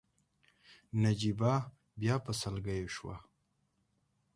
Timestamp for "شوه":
2.95-3.15